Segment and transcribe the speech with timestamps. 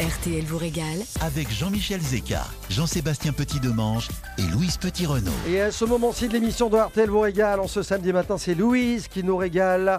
[0.00, 1.00] RTL vous régale.
[1.20, 5.32] avec Jean-Michel Zeka, Jean-Sébastien Petit-Demange et Louise Petit-Renault.
[5.48, 8.54] Et à ce moment-ci de l'émission de RTL vous régale, en ce samedi matin, c'est
[8.54, 9.98] Louise qui nous régale.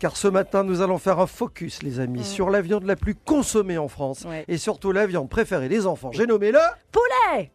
[0.00, 3.14] Car ce matin, nous allons faire un focus, les amis, sur la viande la plus
[3.14, 4.26] consommée en France.
[4.28, 4.44] Ouais.
[4.48, 6.10] Et surtout la viande préférée des enfants.
[6.12, 6.58] J'ai nommé le...
[6.92, 7.50] poulet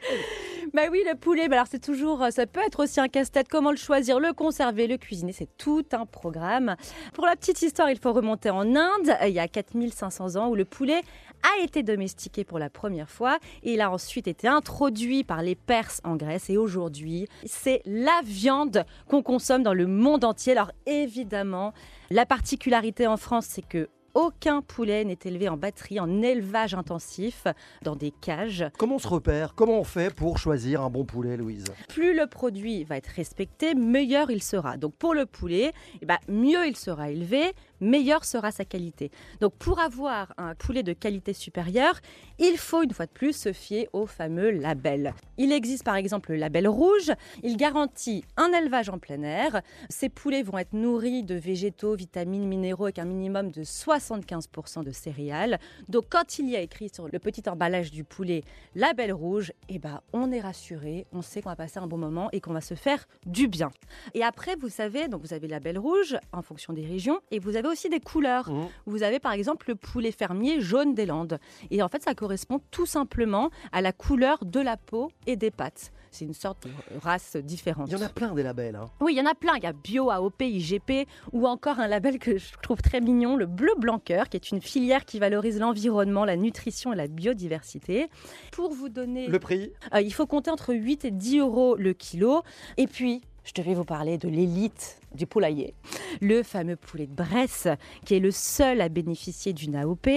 [0.76, 3.48] Bah oui, le poulet, bah alors c'est toujours, euh, ça peut être aussi un casse-tête.
[3.48, 6.76] Comment le choisir, le conserver, le cuisiner, c'est tout un programme.
[7.14, 10.50] Pour la petite histoire, il faut remonter en Inde, euh, il y a 4500 ans,
[10.50, 11.04] où le poulet
[11.44, 16.02] a été domestiqué pour la première fois il a ensuite été introduit par les Perses
[16.04, 20.54] en Grèce et aujourd'hui c'est la viande qu'on consomme dans le monde entier.
[20.54, 21.74] Alors évidemment,
[22.10, 27.46] la particularité en France c'est que aucun poulet n'est élevé en batterie, en élevage intensif,
[27.82, 28.66] dans des cages.
[28.78, 29.56] Comment on se repère?
[29.56, 31.66] Comment on fait pour choisir un bon poulet, Louise?
[31.90, 34.78] Plus le produit va être respecté, meilleur il sera.
[34.78, 39.12] Donc pour le poulet, eh ben, mieux il sera élevé, meilleure sera sa qualité.
[39.42, 42.00] Donc pour avoir un poulet de qualité supérieure,
[42.40, 45.14] il faut une fois de plus se fier au fameux label.
[45.38, 47.12] Il existe par exemple le label rouge,
[47.44, 49.62] il garantit un élevage en plein air.
[49.90, 54.92] Ces poulets vont être nourris de végétaux, vitamines, minéraux avec un minimum de 75% de
[54.92, 55.60] céréales.
[55.90, 58.44] Donc quand il y a écrit sur le petit emballage du poulet
[58.76, 62.30] label rouge, eh ben, on est rassuré, on sait qu'on va passer un bon moment
[62.32, 63.72] et qu'on va se faire du bien.
[64.14, 67.56] Et après, vous savez, donc vous avez label rouge en fonction des régions et vous
[67.56, 68.50] avez aussi des couleurs.
[68.50, 68.68] Mhm.
[68.86, 71.40] Vous avez par exemple le poulet fermier jaune des Landes.
[71.72, 75.52] Et en fait, ça correspond tout simplement à la couleur de la peau et des
[75.52, 75.92] pattes.
[76.12, 77.88] C'est une sorte de race différente.
[77.90, 78.76] Il y en a plein des labels.
[78.76, 78.86] hein.
[79.02, 79.54] Oui, il y en a plein.
[79.58, 83.36] Il y a Bio, AOP, IGP ou encore un label que je trouve très mignon,
[83.36, 87.08] le Bleu Blanc Cœur, qui est une filière qui valorise l'environnement, la nutrition et la
[87.08, 88.10] biodiversité.
[88.52, 89.72] Pour vous donner, Le prix?
[89.96, 92.44] Euh, il faut compter entre 8 et 10 euros le kilo.
[92.78, 95.74] Et puis, je devais vous parler de l'élite du poulailler,
[96.22, 97.68] le fameux poulet de Bresse,
[98.06, 100.08] qui est le seul à bénéficier d'une AOP.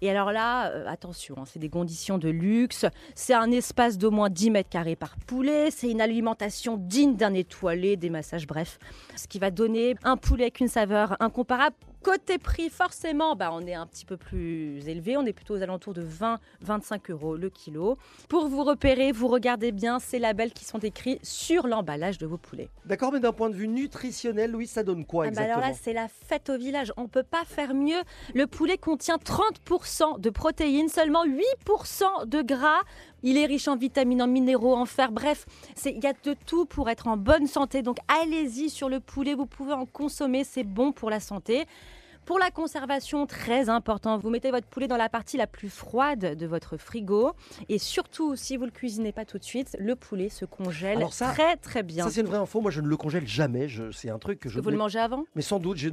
[0.00, 4.10] Et alors là, euh, attention, hein, c'est des conditions de luxe, c'est un espace d'au
[4.10, 8.78] moins 10 mètres carrés par poulet, c'est une alimentation digne d'un étoilé, des massages, bref.
[9.16, 11.76] Ce qui va donner un poulet avec une saveur incomparable.
[12.02, 15.16] Côté prix, forcément, bah, on est un petit peu plus élevé.
[15.16, 17.96] On est plutôt aux alentours de 20-25 euros le kilo.
[18.28, 22.38] Pour vous repérer, vous regardez bien ces labels qui sont écrits sur l'emballage de vos
[22.38, 22.70] poulets.
[22.86, 25.70] D'accord, mais d'un point de vue nutritionnel, Louise, ça donne quoi Ah bah exactement alors
[25.70, 26.92] là, c'est la fête au village.
[26.96, 28.00] On peut pas faire mieux.
[28.34, 32.80] Le poulet contient 30% de protéines, seulement 8% de gras.
[33.22, 35.12] Il est riche en vitamines, en minéraux, en fer.
[35.12, 35.46] Bref,
[35.84, 37.82] il y a de tout pour être en bonne santé.
[37.82, 39.34] Donc allez-y sur le poulet.
[39.34, 40.44] Vous pouvez en consommer.
[40.44, 41.66] C'est bon pour la santé.
[42.24, 46.36] Pour la conservation, très important, vous mettez votre poulet dans la partie la plus froide
[46.36, 47.32] de votre frigo.
[47.68, 51.12] Et surtout, si vous le cuisinez pas tout de suite, le poulet se congèle Alors
[51.12, 52.04] ça- très très bien.
[52.04, 52.60] Ça, c'est une vraie info.
[52.60, 53.66] Moi, je ne le congèle jamais.
[53.92, 54.60] C'est un truc que je.
[54.60, 55.24] vous le mangez avant?
[55.34, 55.88] Mais sans doute, je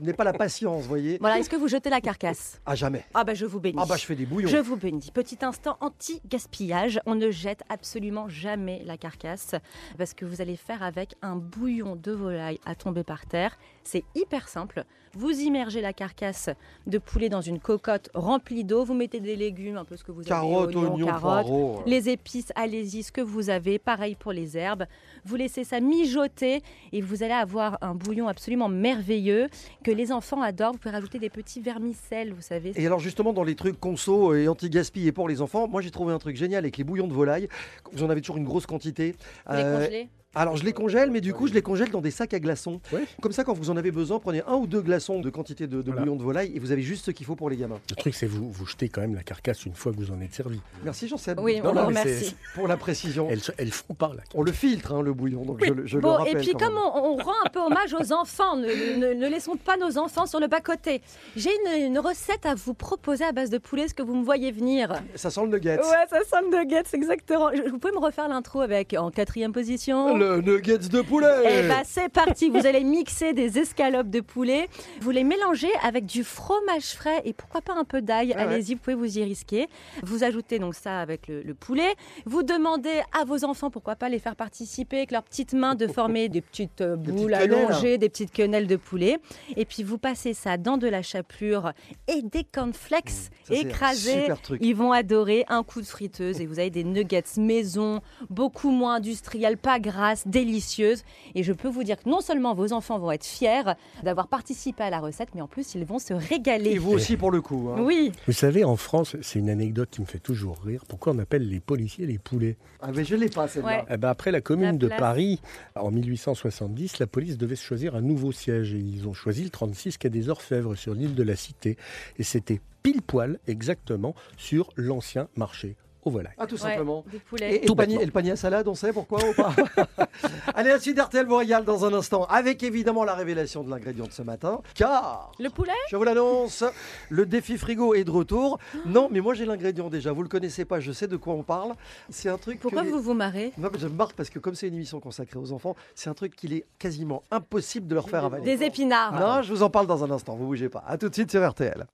[0.00, 1.18] n'ai pas la patience, vous voyez.
[1.20, 2.60] Voilà, est-ce que vous jetez la carcasse?
[2.64, 3.04] Ah, jamais.
[3.14, 3.78] Ah bah je vous bénis.
[3.80, 4.48] Ah, bah, je fais des bouillons.
[4.48, 5.10] Je vous bénis.
[5.12, 7.00] Petit instant anti-gaspillage.
[7.06, 9.56] On ne jette absolument jamais la carcasse
[9.98, 13.58] parce que vous allez faire avec un bouillon de volaille à tomber par terre.
[13.82, 14.83] C'est hyper simple.
[15.16, 16.50] Vous immergez la carcasse
[16.88, 18.84] de poulet dans une cocotte remplie d'eau.
[18.84, 20.28] Vous mettez des légumes, un peu ce que vous avez.
[20.28, 21.20] Carottes, oignons, carottes.
[21.20, 21.82] poireaux.
[21.86, 23.78] Les épices, allez-y, ce que vous avez.
[23.78, 24.86] Pareil pour les herbes.
[25.24, 26.62] Vous laissez ça mijoter
[26.92, 29.48] et vous allez avoir un bouillon absolument merveilleux
[29.84, 30.72] que les enfants adorent.
[30.72, 32.72] Vous pouvez rajouter des petits vermicelles, vous savez.
[32.74, 35.92] Et alors justement dans les trucs conso et anti-gaspi et pour les enfants, moi j'ai
[35.92, 37.48] trouvé un truc génial avec les bouillons de volaille.
[37.92, 39.14] Vous en avez toujours une grosse quantité.
[39.46, 40.08] Vous les Euh, congelez?
[40.34, 42.80] Alors je les congèle, mais du coup je les congèle dans des sacs à glaçons.
[42.92, 43.04] Ouais.
[43.20, 45.78] Comme ça, quand vous en avez besoin, prenez un ou deux glaçons de quantité de,
[45.78, 46.00] de Voilà.
[46.02, 47.78] bouillon de volaille et vous avez juste ce qu'il faut pour les gamins.
[47.90, 50.20] Le truc, c'est vous, vous jetez quand même la carcasse une fois que vous en
[50.20, 50.60] êtes servi.
[50.84, 52.34] Merci Jean-Seb Oui, Non, on non, remercie.
[52.54, 53.28] pour la précision.
[53.30, 55.96] Elles, elles font pas la On le filtre hein, le bouillon, donc je, le- je
[55.96, 56.36] le Bon, rappelle.
[56.36, 58.66] et puis comme on, on rend un peu hommage aux enfants, ne,
[58.98, 61.00] ne- ne laissons pas nos enfants sur le bas-côté.
[61.36, 64.24] J'ai une, une recette à vous proposer à base de poulet, est-ce que vous me
[64.24, 64.92] voyez venir?
[65.14, 65.76] Ça sent le nugget.
[65.78, 67.50] Ouais, ça sent le nuggets, exactement.
[67.54, 71.68] Je- Vous pouvez me refaire l'intro avec en quatrième position Le nuggets de poulet Eh
[71.68, 74.68] ben, c'est parti, vous allez mixer des escalopes de poulet,
[75.00, 78.54] vous les mélangez avec du fromage frais et pourquoi pas un peu d'ail, Ah ouais.
[78.54, 79.68] allez-y, vous pouvez vous y risquer.
[80.02, 81.94] Vous ajoutez donc ça avec le, le poulet,
[82.26, 85.86] vous demandez à vos enfants pourquoi pas les faire participer avec leurs petites mains de
[85.86, 87.54] former des petites euh, petites boules quenelles.
[87.54, 89.18] allongées, des petites quenelles de poulet
[89.56, 91.72] et puis vous passez ça dans de la chapelure
[92.08, 94.26] et des cornflakes Mmh, Ça, écrasés.
[94.60, 98.00] Ils vont adorer un coup de friteuse et vous avez des nuggets maison,
[98.30, 100.13] beaucoup moins industriels, pas grasses.
[100.26, 101.04] Délicieuse.
[101.34, 103.62] Et je peux vous dire que non seulement vos enfants vont être fiers
[104.02, 106.70] d'avoir participé à la recette, mais en plus ils vont se régaler.
[106.70, 107.70] Et vous aussi pour le coup.
[107.74, 107.80] hein.
[107.80, 110.84] Oui, Vous savez, en France, c'est une anecdote qui me fait toujours rire.
[110.88, 112.56] Pourquoi on appelle les policiers les poulets?
[112.80, 113.68] Ah mais je l'ai pas celle-là.
[113.68, 113.84] Ouais.
[113.90, 114.88] Eh ben, Après la commune La de.
[114.88, 115.40] Paris,
[115.74, 118.74] en 1870, la police devait se choisir un nouveau siège.
[118.74, 121.76] Et ils ont choisi le 36 quai des Orfèvres sur l'île de la Cité.
[122.18, 125.76] Et c'était pile poil exactement sur l'ancien marché
[126.10, 126.32] volailles.
[126.38, 127.04] Ah tout Ouais, simplement.
[127.10, 127.56] du Et, poulet.
[127.56, 128.02] et le Tout panier, bêtement.
[128.02, 129.54] et le panier à salade, on sait pourquoi ou pas
[130.54, 134.04] Allez, la suite d'RTL vous régale dans un instant, avec évidemment la révélation de l'ingrédient
[134.06, 134.60] de ce matin.
[134.74, 136.64] Car, Le poulet je vous l'annonce,
[137.10, 138.58] le défi frigo est de retour.
[138.86, 141.42] Non, mais moi j'ai l'ingrédient déjà, vous le connaissez pas, je sais de quoi on
[141.42, 141.72] parle.
[142.10, 142.60] C'est un truc...
[142.60, 144.74] Pourquoi les- vous vous marrez Non, mais je me marre parce que comme c'est une
[144.74, 148.44] émission consacrée aux enfants, c'est un truc qu'il est quasiment impossible de leur faire avaler.
[148.56, 149.12] Des épinards.
[149.18, 150.84] Non, je vous en parle dans un instant, vous bougez pas.
[150.86, 151.86] À tout de suite sur RTL.